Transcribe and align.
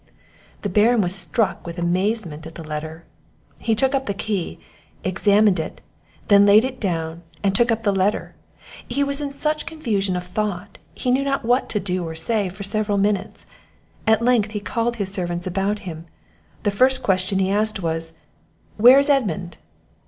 The 0.63 0.69
Baron 0.69 1.01
was 1.01 1.13
struck 1.13 1.63
with 1.67 1.77
amazement 1.77 2.47
at 2.47 2.55
the 2.55 2.63
letter. 2.63 3.03
He 3.59 3.75
took 3.75 3.93
up 3.93 4.07
the 4.07 4.15
key, 4.15 4.57
examined 5.03 5.59
it, 5.59 5.79
then 6.27 6.43
laid 6.47 6.65
it 6.65 6.79
down, 6.79 7.21
and 7.43 7.53
took 7.53 7.71
up 7.71 7.83
the 7.83 7.93
letter; 7.93 8.33
he 8.87 9.03
was 9.03 9.21
in 9.21 9.31
such 9.31 9.67
confusion 9.67 10.15
of 10.15 10.23
thought, 10.25 10.79
he 10.95 11.11
knew 11.11 11.23
not 11.23 11.45
what 11.45 11.69
to 11.69 11.79
do 11.79 12.03
or 12.03 12.15
say 12.15 12.49
for 12.49 12.63
several 12.63 12.97
minutes. 12.97 13.45
At 14.07 14.23
length 14.23 14.53
he 14.53 14.59
called 14.59 14.95
his 14.95 15.13
servants 15.13 15.45
about 15.45 15.77
him; 15.85 16.07
the 16.63 16.71
first 16.71 17.03
question 17.03 17.37
he 17.37 17.51
asked 17.51 17.83
was 17.83 18.13
"Where 18.77 18.97
is 18.97 19.07
Edmund?" 19.07 19.59